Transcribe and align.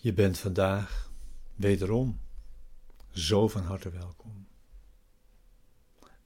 Je 0.00 0.12
bent 0.12 0.38
vandaag 0.38 1.12
wederom 1.54 2.20
zo 3.10 3.48
van 3.48 3.62
harte 3.62 3.90
welkom 3.90 4.46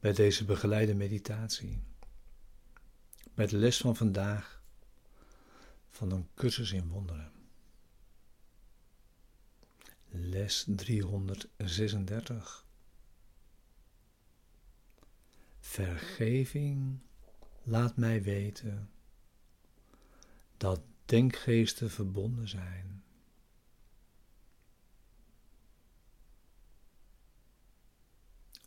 bij 0.00 0.12
deze 0.12 0.44
begeleide 0.44 0.94
meditatie, 0.94 1.82
bij 3.34 3.46
de 3.46 3.56
les 3.56 3.78
van 3.78 3.96
vandaag 3.96 4.62
van 5.90 6.10
een 6.10 6.28
cursus 6.34 6.72
in 6.72 6.88
wonderen. 6.88 7.32
Les 10.08 10.64
336. 10.68 12.66
Vergeving 15.60 16.98
laat 17.62 17.96
mij 17.96 18.22
weten 18.22 18.90
dat 20.56 20.80
denkgeesten 21.04 21.90
verbonden 21.90 22.48
zijn. 22.48 23.04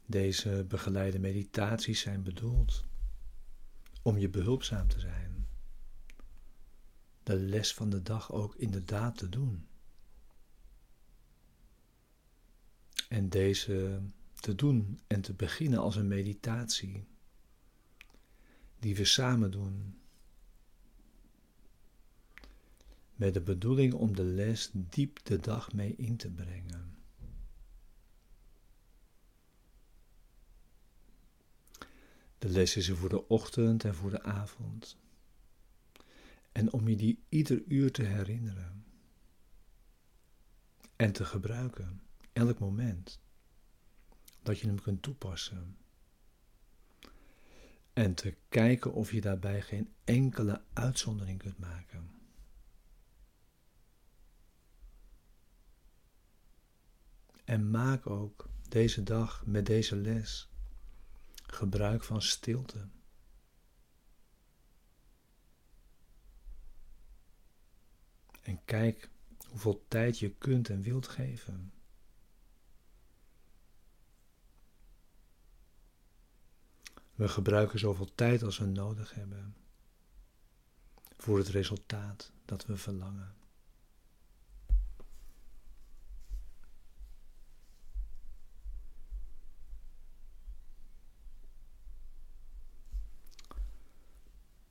Deze 0.05 0.65
begeleide 0.67 1.19
meditaties 1.19 1.99
zijn 1.99 2.23
bedoeld 2.23 2.85
om 4.01 4.17
je 4.17 4.29
behulpzaam 4.29 4.87
te 4.87 4.99
zijn, 4.99 5.47
de 7.23 7.35
les 7.35 7.73
van 7.73 7.89
de 7.89 8.01
dag 8.01 8.31
ook 8.31 8.55
inderdaad 8.55 9.17
te 9.17 9.29
doen. 9.29 9.67
En 13.09 13.29
deze 13.29 14.01
te 14.33 14.55
doen 14.55 14.99
en 15.07 15.21
te 15.21 15.33
beginnen 15.33 15.79
als 15.79 15.95
een 15.95 16.07
meditatie 16.07 17.07
die 18.79 18.95
we 18.95 19.05
samen 19.05 19.51
doen. 19.51 19.99
Met 23.15 23.33
de 23.33 23.41
bedoeling 23.41 23.93
om 23.93 24.15
de 24.15 24.23
les 24.23 24.69
diep 24.73 25.19
de 25.23 25.39
dag 25.39 25.73
mee 25.73 25.95
in 25.95 26.17
te 26.17 26.31
brengen. 26.31 26.94
De 32.45 32.51
les 32.51 32.75
is 32.75 32.89
er 32.89 32.97
voor 32.97 33.09
de 33.09 33.27
ochtend 33.27 33.83
en 33.83 33.95
voor 33.95 34.09
de 34.09 34.23
avond. 34.23 34.97
En 36.51 36.73
om 36.73 36.88
je 36.88 36.95
die 36.95 37.19
ieder 37.29 37.63
uur 37.67 37.91
te 37.91 38.03
herinneren. 38.03 38.85
En 40.95 41.11
te 41.11 41.25
gebruiken, 41.25 42.01
elk 42.33 42.59
moment. 42.59 43.19
Dat 44.44 44.59
je 44.59 44.67
hem 44.67 44.81
kunt 44.81 45.01
toepassen. 45.01 45.78
En 47.94 48.13
te 48.13 48.35
kijken 48.50 48.94
of 48.94 49.12
je 49.12 49.22
daarbij 49.22 49.62
geen 49.62 49.94
enkele 50.03 50.62
uitzondering 50.73 51.39
kunt 51.39 51.59
maken. 51.59 52.09
En 57.45 57.69
maak 57.69 58.07
ook 58.07 58.50
deze 58.69 59.03
dag 59.03 59.45
met 59.45 59.66
deze 59.66 59.95
les 59.95 60.50
gebruik 61.47 62.03
van 62.03 62.22
stilte. 62.22 62.88
En 68.41 68.66
kijk 68.66 69.09
hoeveel 69.47 69.85
tijd 69.88 70.19
je 70.19 70.29
kunt 70.29 70.69
en 70.69 70.81
wilt 70.81 71.07
geven. 71.07 71.73
We 77.16 77.28
gebruiken 77.28 77.79
zoveel 77.79 78.16
tijd 78.16 78.44
als 78.44 78.57
we 78.57 78.66
nodig 78.66 79.13
hebben 79.13 79.56
voor 81.17 81.38
het 81.38 81.47
resultaat 81.47 82.31
dat 82.45 82.66
we 82.66 82.77
verlangen. 82.77 83.35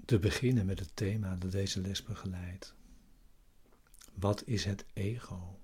Te 0.05 0.19
beginnen 0.19 0.67
met 0.67 0.79
het 0.79 0.97
thema 0.97 1.37
dat 1.37 1.51
deze 1.51 1.81
les 1.81 2.03
begeleidt. 2.03 2.75
Wat 4.13 4.45
is 4.47 4.65
het 4.65 4.85
ego? 4.93 5.59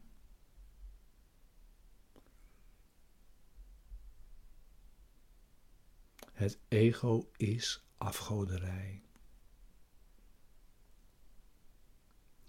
Het 6.32 6.58
ego 6.68 7.30
is 7.36 7.82
afgoderij. 7.98 9.02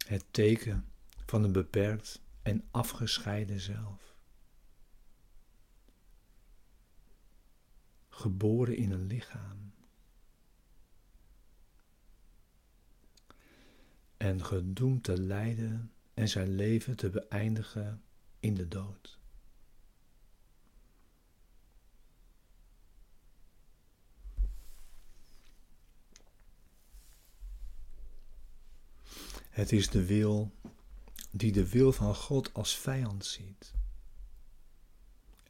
Het 0.07 0.25
teken 0.31 0.91
van 1.25 1.43
een 1.43 1.51
beperkt 1.51 2.21
en 2.41 2.67
afgescheiden 2.71 3.59
zelf. 3.59 4.15
Geboren 8.09 8.75
in 8.75 8.91
een 8.91 9.07
lichaam. 9.07 9.70
En 14.21 14.45
gedoemd 14.45 15.03
te 15.03 15.21
lijden 15.21 15.91
en 16.13 16.29
zijn 16.29 16.55
leven 16.55 16.95
te 16.95 17.09
beëindigen 17.09 18.01
in 18.39 18.53
de 18.53 18.67
dood. 18.67 19.19
Het 29.49 29.71
is 29.71 29.89
de 29.89 30.05
wil 30.05 30.51
die 31.31 31.51
de 31.51 31.69
wil 31.69 31.91
van 31.91 32.15
God 32.15 32.53
als 32.53 32.77
vijand 32.77 33.25
ziet 33.25 33.73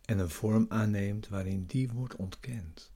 en 0.05 0.19
een 0.19 0.29
vorm 0.29 0.65
aanneemt 0.69 1.27
waarin 1.27 1.65
die 1.65 1.89
wordt 1.89 2.15
ontkend. 2.15 2.91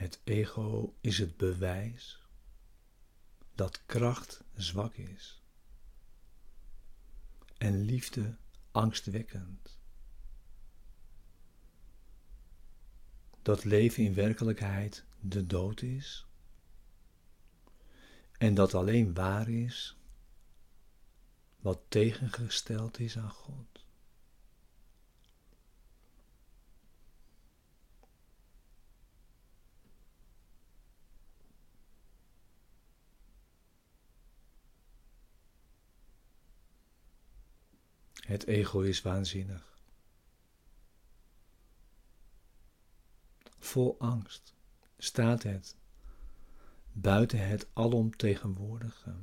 Het 0.00 0.20
ego 0.24 0.94
is 1.00 1.18
het 1.18 1.36
bewijs 1.36 2.22
dat 3.54 3.86
kracht 3.86 4.44
zwak 4.54 4.94
is 4.94 5.42
en 7.58 7.80
liefde 7.80 8.36
angstwekkend. 8.70 9.78
Dat 13.42 13.64
leven 13.64 14.04
in 14.04 14.14
werkelijkheid 14.14 15.04
de 15.20 15.46
dood 15.46 15.82
is 15.82 16.26
en 18.38 18.54
dat 18.54 18.74
alleen 18.74 19.14
waar 19.14 19.48
is 19.48 19.96
wat 21.56 21.80
tegengesteld 21.88 22.98
is 22.98 23.18
aan 23.18 23.30
God. 23.30 23.79
Het 38.30 38.46
ego 38.46 38.80
is 38.80 39.02
waanzinnig. 39.02 39.78
Vol 43.58 43.96
angst 43.98 44.54
staat 44.98 45.42
het 45.42 45.76
buiten 46.92 47.48
het 47.48 47.66
alomtegenwoordige. 47.72 49.14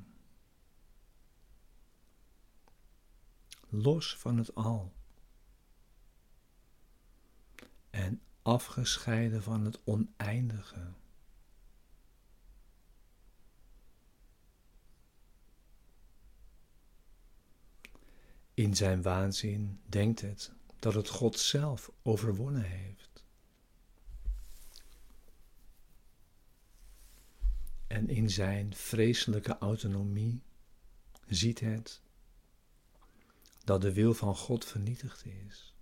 Los 3.69 4.17
van 4.17 4.37
het 4.37 4.55
al. 4.55 4.93
En 7.89 8.21
afgescheiden 8.41 9.43
van 9.43 9.65
het 9.65 9.79
oneindige. 9.83 10.91
In 18.57 18.75
zijn 18.75 19.01
waanzin 19.01 19.79
denkt 19.85 20.21
het 20.21 20.51
dat 20.79 20.93
het 20.93 21.07
God 21.07 21.39
zelf 21.39 21.91
overwonnen 22.01 22.61
heeft. 22.61 23.23
En 27.87 28.09
in 28.09 28.29
zijn 28.29 28.75
vreselijke 28.75 29.57
autonomie 29.57 30.41
ziet 31.27 31.59
het 31.59 32.01
dat 33.63 33.81
de 33.81 33.93
wil 33.93 34.13
van 34.13 34.35
God 34.35 34.65
vernietigd 34.65 35.25
is. 35.25 35.75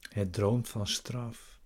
Het 0.00 0.32
droomt 0.32 0.68
van 0.68 0.86
straf 0.86 1.60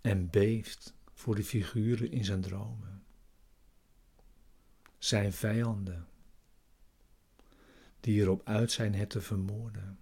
en 0.00 0.30
beeft 0.30 0.94
voor 1.12 1.34
de 1.34 1.44
figuren 1.44 2.10
in 2.10 2.24
zijn 2.24 2.40
dromen 2.40 3.03
zijn 5.04 5.32
vijanden, 5.32 6.06
die 8.00 8.20
erop 8.20 8.48
uit 8.48 8.72
zijn 8.72 8.94
het 8.94 9.10
te 9.10 9.20
vermoorden. 9.20 9.98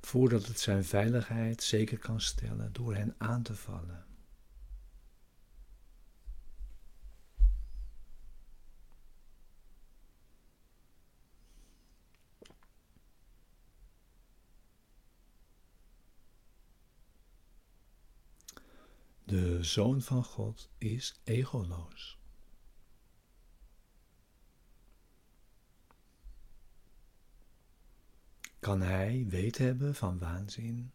voordat 0.00 0.46
het 0.46 0.60
zijn 0.60 0.84
veiligheid 0.84 1.62
zeker 1.62 1.98
kan 1.98 2.20
stellen 2.20 2.72
door 2.72 2.94
hen 2.94 3.14
aan 3.18 3.42
te 3.42 3.54
vallen. 3.54 4.06
De 19.24 19.62
Zoon 19.62 20.02
van 20.02 20.24
God 20.24 20.70
is 20.78 21.20
egoloos. 21.24 22.17
Kan 28.58 28.80
hij 28.80 29.26
weet 29.28 29.58
hebben 29.58 29.94
van 29.94 30.18
waanzin 30.18 30.92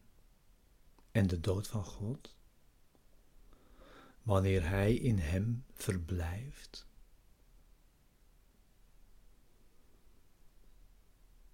en 1.11 1.27
de 1.27 1.39
dood 1.39 1.67
van 1.67 1.83
God? 1.83 2.35
Wanneer 4.21 4.67
hij 4.67 4.95
in 4.95 5.17
hem 5.17 5.63
verblijft? 5.73 6.85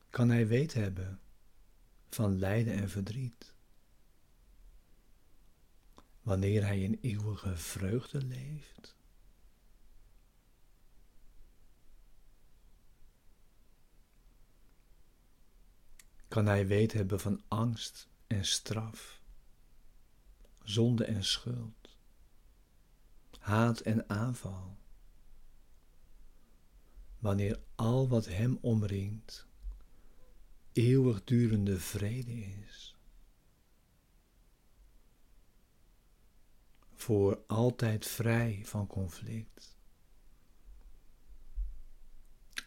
Kan 0.09 0.29
hij 0.29 0.47
weet 0.47 0.73
hebben 0.73 1.19
van 2.09 2.39
lijden 2.39 2.73
en 2.73 2.89
verdriet? 2.89 3.53
wanneer 6.29 6.65
hij 6.65 6.81
in 6.81 6.99
eeuwige 7.01 7.55
vreugde 7.55 8.21
leeft? 8.21 8.95
Kan 16.29 16.45
hij 16.45 16.67
weet 16.67 16.93
hebben 16.93 17.19
van 17.19 17.41
angst 17.47 18.07
en 18.27 18.45
straf, 18.45 19.21
zonde 20.63 21.05
en 21.05 21.23
schuld, 21.23 21.97
haat 23.39 23.79
en 23.79 24.09
aanval, 24.09 24.77
wanneer 27.19 27.59
al 27.75 28.07
wat 28.07 28.25
hem 28.25 28.57
omringt 28.61 29.47
eeuwigdurende 30.71 31.79
vrede 31.79 32.45
is? 32.65 32.93
voor 36.99 37.43
altijd 37.47 38.07
vrij 38.07 38.61
van 38.65 38.87
conflict 38.87 39.77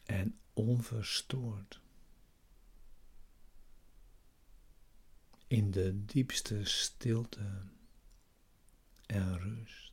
en 0.05 0.39
onverstoord 0.53 1.82
in 5.53 5.71
de 5.71 6.05
diepste 6.05 6.65
stilte 6.65 7.69
en 9.07 9.39
rust. 9.39 9.92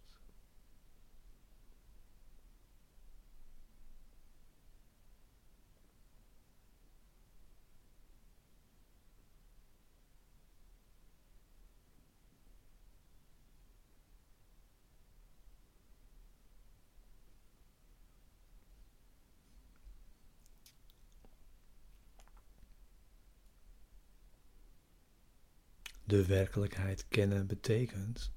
De 26.10 26.26
werkelijkheid 26.26 27.08
kennen 27.08 27.48
betekent 27.48 28.32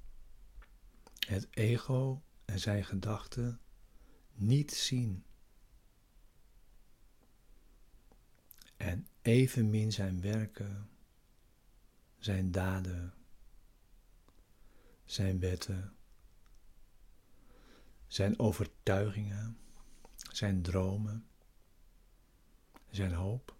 het 1.26 1.46
ego 1.50 2.22
en 2.44 2.58
zijn 2.58 2.84
gedachten 2.84 3.60
niet 4.32 4.72
zien. 4.72 5.24
En 8.76 9.06
evenmin 9.22 9.92
zijn 9.92 10.20
werken, 10.20 10.90
zijn 12.18 12.50
daden, 12.50 13.14
zijn 15.04 15.38
wetten, 15.38 15.96
zijn 18.06 18.38
overtuigingen, 18.38 19.58
zijn 20.30 20.62
dromen, 20.62 21.26
zijn 22.90 23.12
hoop 23.12 23.51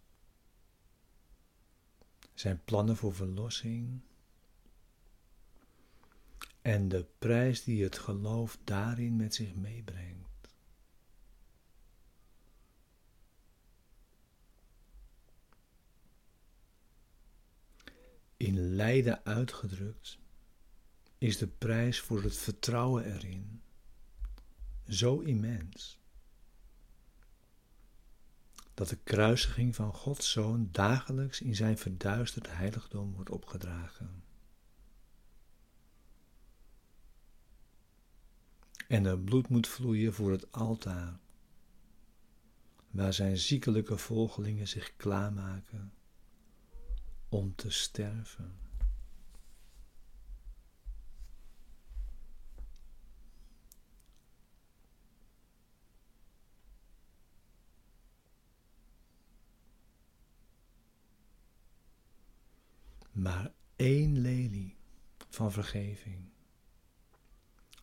zijn 2.34 2.64
plannen 2.64 2.96
voor 2.96 3.14
verlossing. 3.14 4.00
En 6.62 6.88
de 6.88 7.06
prijs 7.18 7.64
die 7.64 7.82
het 7.82 7.98
geloof 7.98 8.58
daarin 8.64 9.16
met 9.16 9.34
zich 9.34 9.54
meebrengt. 9.54 10.54
In 18.36 18.74
lijden 18.74 19.24
uitgedrukt 19.24 20.18
is 21.18 21.38
de 21.38 21.46
prijs 21.46 22.00
voor 22.00 22.22
het 22.22 22.36
vertrouwen 22.36 23.14
erin. 23.14 23.62
Zo 24.88 25.18
immens 25.20 26.01
dat 28.82 28.90
de 28.90 28.98
kruisiging 29.04 29.74
van 29.74 29.92
Gods 29.92 30.30
Zoon 30.30 30.68
dagelijks 30.72 31.40
in 31.40 31.54
zijn 31.54 31.78
verduisterd 31.78 32.56
heiligdom 32.56 33.12
wordt 33.12 33.30
opgedragen. 33.30 34.22
En 38.88 39.04
er 39.04 39.18
bloed 39.18 39.48
moet 39.48 39.66
vloeien 39.66 40.14
voor 40.14 40.30
het 40.30 40.52
altaar, 40.52 41.18
waar 42.90 43.12
zijn 43.12 43.36
ziekelijke 43.36 43.96
volgelingen 43.96 44.68
zich 44.68 44.96
klaarmaken 44.96 45.92
om 47.28 47.54
te 47.54 47.70
sterven. 47.70 48.58
Maar 63.22 63.52
één 63.76 64.18
lelie 64.18 64.76
van 65.28 65.52
vergeving 65.52 66.30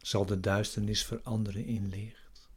zal 0.01 0.25
de 0.25 0.39
duisternis 0.39 1.05
veranderen 1.05 1.65
in 1.65 1.87
licht. 1.87 2.49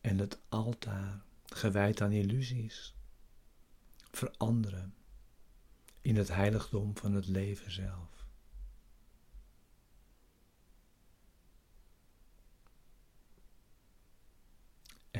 En 0.00 0.18
het 0.18 0.38
altaar, 0.48 1.22
gewijd 1.44 2.00
aan 2.00 2.12
illusies, 2.12 2.94
veranderen 4.10 4.94
in 6.00 6.16
het 6.16 6.28
heiligdom 6.28 6.96
van 6.96 7.14
het 7.14 7.26
leven 7.26 7.72
zelf. 7.72 8.19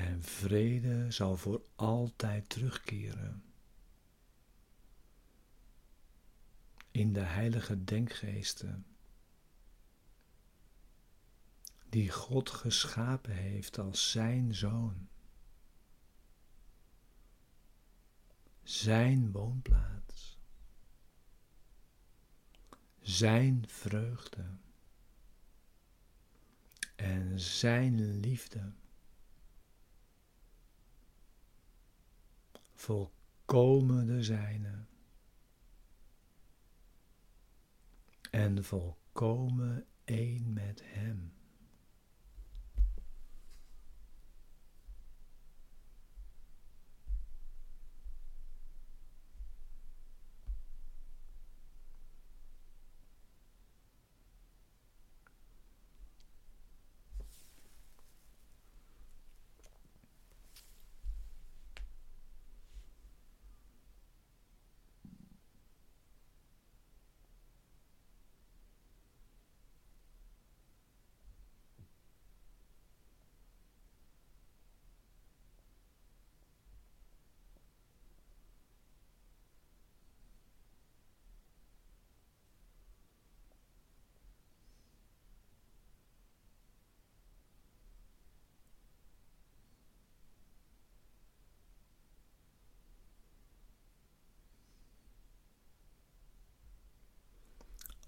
En 0.01 0.23
vrede 0.23 1.11
zal 1.11 1.37
voor 1.37 1.63
altijd 1.75 2.49
terugkeren. 2.49 3.45
In 6.91 7.13
de 7.13 7.21
heilige 7.21 7.85
denkgeesten 7.85 8.87
die 11.89 12.11
God 12.11 12.51
geschapen 12.51 13.33
heeft 13.35 13.79
als 13.79 14.11
zijn 14.11 14.55
zoon. 14.55 15.09
Zijn 18.63 19.33
woonplaats. 19.33 20.39
Zijn 23.01 23.69
vreugde. 23.69 24.45
En 26.97 27.41
zijn 27.41 28.21
liefde. 28.21 28.73
Volkomen 32.81 34.07
de 34.07 34.23
zijne 34.23 34.85
en 38.31 38.65
volkomen 38.65 39.87
één 40.05 40.53
met 40.53 40.83
Hem. 40.85 41.40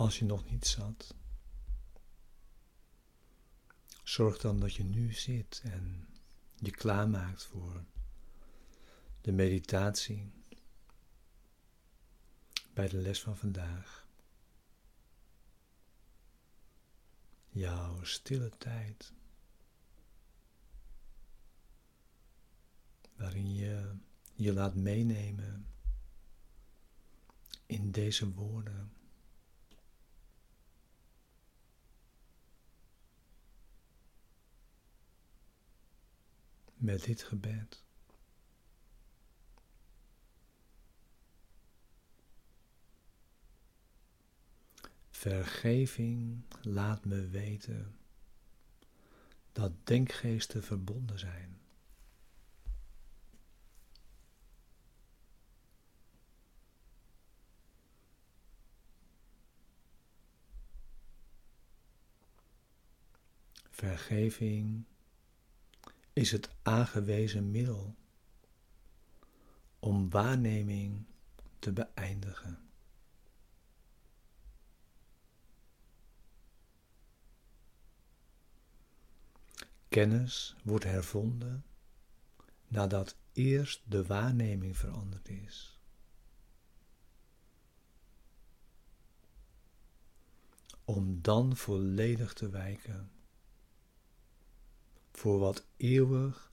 Als 0.02 0.18
je 0.18 0.24
nog 0.24 0.50
niet 0.50 0.66
zat. 0.66 1.14
Zorg 4.02 4.38
dan 4.38 4.60
dat 4.60 4.74
je 4.74 4.84
nu 4.84 5.12
zit 5.12 5.60
en 5.64 6.08
je 6.54 6.70
klaarmaakt 6.70 7.44
voor 7.44 7.84
de 9.20 9.32
meditatie 9.32 10.32
bij 12.74 12.88
de 12.88 12.96
les 12.96 13.20
van 13.20 13.36
vandaag. 13.36 14.06
Jouw 17.48 18.04
stille 18.04 18.52
tijd. 18.58 19.12
Waarin 23.16 23.54
je 23.54 23.96
je 24.34 24.52
laat 24.52 24.74
meenemen 24.74 25.66
in 27.66 27.90
deze 27.90 28.32
woorden. 28.32 28.92
Met 36.82 37.04
dit 37.04 37.22
gebed. 37.22 37.84
Vergeving 45.10 46.44
laat 46.62 47.04
me 47.04 47.28
weten 47.28 47.96
dat 49.52 49.72
denkgeesten 49.84 50.62
verbonden 50.62 51.18
zijn. 51.18 51.60
Vergeving 63.70 64.84
is 66.12 66.32
het 66.32 66.50
aangewezen 66.62 67.50
middel 67.50 67.96
om 69.78 70.10
waarneming 70.10 71.04
te 71.58 71.72
beëindigen. 71.72 72.70
Kennis 79.88 80.56
wordt 80.64 80.84
hervonden 80.84 81.64
nadat 82.68 83.16
eerst 83.32 83.82
de 83.84 84.06
waarneming 84.06 84.76
veranderd 84.76 85.28
is. 85.28 85.80
Om 90.84 91.22
dan 91.22 91.56
volledig 91.56 92.32
te 92.32 92.48
wijken 92.48 93.10
voor 95.12 95.38
wat 95.38 95.66
eeuwig 95.76 96.52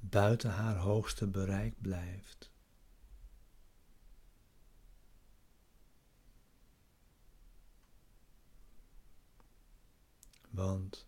buiten 0.00 0.50
haar 0.50 0.76
hoogste 0.76 1.26
bereik 1.26 1.80
blijft. 1.80 2.50
Want 10.50 11.06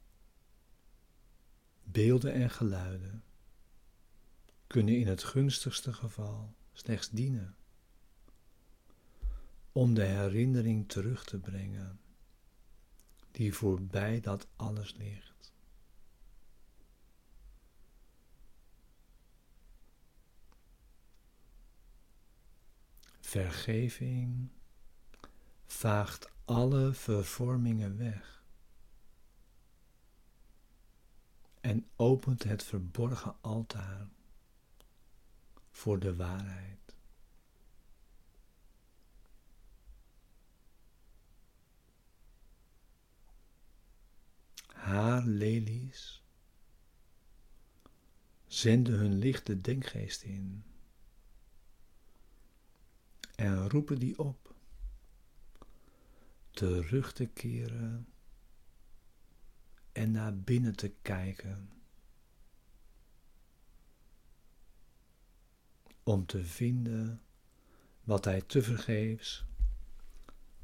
beelden 1.82 2.32
en 2.32 2.50
geluiden 2.50 3.22
kunnen 4.66 4.98
in 4.98 5.06
het 5.06 5.24
gunstigste 5.24 5.92
geval 5.92 6.54
slechts 6.72 7.10
dienen 7.10 7.56
om 9.72 9.94
de 9.94 10.04
herinnering 10.04 10.88
terug 10.88 11.24
te 11.24 11.38
brengen 11.38 12.00
die 13.30 13.54
voorbij 13.54 14.20
dat 14.20 14.46
alles 14.56 14.94
ligt. 14.94 15.37
Vergeving 23.28 24.48
vaagt 25.66 26.30
alle 26.44 26.92
vervormingen 26.92 27.96
weg 27.96 28.42
en 31.60 31.88
opent 31.96 32.42
het 32.42 32.62
verborgen 32.62 33.36
altaar 33.40 34.08
voor 35.70 35.98
de 35.98 36.16
waarheid. 36.16 36.94
Haar 44.66 45.22
lelies 45.22 46.22
zenden 48.46 48.94
hun 48.94 49.14
lichte 49.14 49.60
denkgeest 49.60 50.22
in 50.22 50.64
en 53.38 53.68
roepen 53.68 53.98
die 53.98 54.18
op 54.18 54.54
terug 56.50 57.12
te 57.12 57.26
keren 57.26 58.08
en 59.92 60.10
naar 60.10 60.38
binnen 60.38 60.76
te 60.76 60.88
kijken. 61.02 61.70
Om 66.02 66.26
te 66.26 66.44
vinden 66.44 67.22
wat 68.02 68.24
hij 68.24 68.40
tevergeefs 68.42 69.44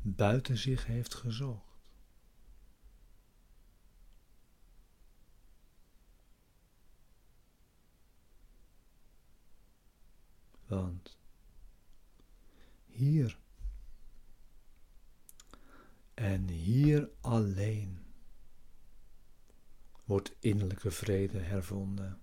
buiten 0.03 0.59
zich 0.59 0.87
heeft 0.87 1.15
gezocht. 1.15 1.79
Want 10.67 11.17
hier. 12.95 13.39
En 16.15 16.49
hier 16.49 17.11
alleen 17.21 18.05
wordt 20.05 20.33
innerlijke 20.39 20.91
vrede 20.91 21.39
hervonden. 21.39 22.21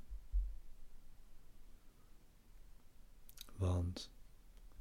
Want 3.55 4.11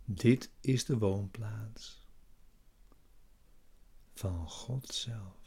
dit 0.04 0.50
is 0.60 0.84
de 0.84 0.98
woonplaats 0.98 2.08
van 4.14 4.48
God 4.48 4.86
zelf. 4.86 5.39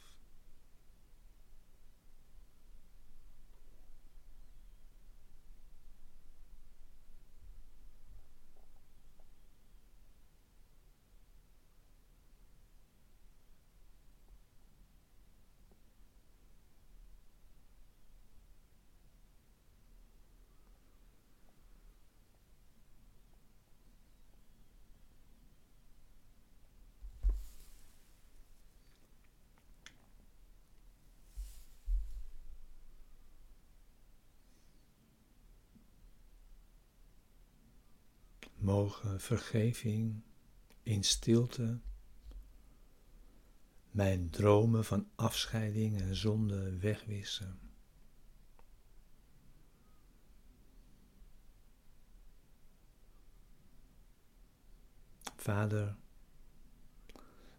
Mogen 38.64 39.22
vergeving 39.22 40.22
in 40.84 41.04
stilte 41.04 41.80
mijn 43.92 44.30
dromen 44.30 44.86
van 44.86 45.10
afscheiding 45.16 46.02
en 46.02 46.16
zonde 46.16 46.78
wegwissen. 46.78 47.60
Vader, 55.36 55.96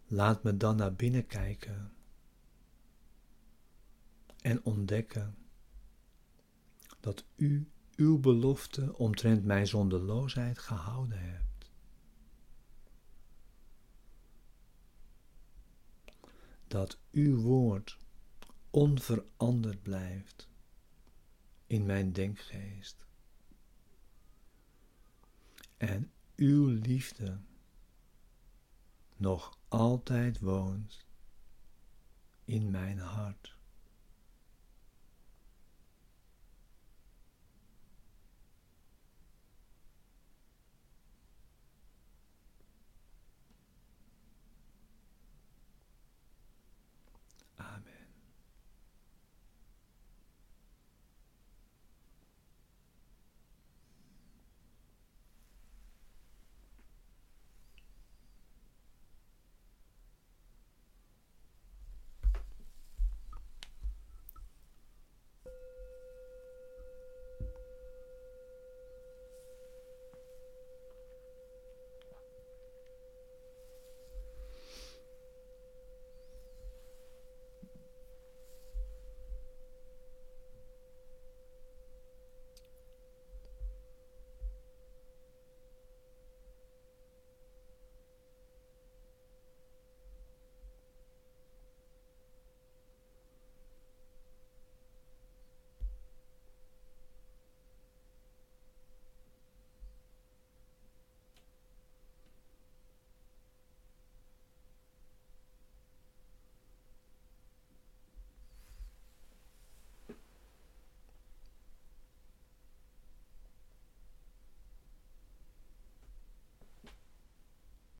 laat 0.06 0.42
me 0.42 0.56
dan 0.56 0.76
naar 0.76 0.94
binnen 0.94 1.26
kijken 1.26 1.92
en 4.40 4.64
ontdekken 4.64 5.36
dat 7.00 7.24
U 7.36 7.68
uw 7.96 8.18
belofte 8.18 8.96
omtrent 8.96 9.44
mijn 9.44 9.66
zondeloosheid 9.66 10.58
gehouden 10.58 11.18
hebt. 11.18 11.70
Dat 16.66 16.98
uw 17.10 17.36
woord 17.36 17.98
onveranderd 18.70 19.82
blijft 19.82 20.48
in 21.66 21.86
mijn 21.86 22.12
denkgeest. 22.12 23.04
En 25.76 26.12
uw 26.36 26.66
liefde 26.66 27.40
nog 29.16 29.58
altijd 29.68 30.40
woont 30.40 31.06
in 32.44 32.70
mijn 32.70 32.98
hart. 32.98 33.53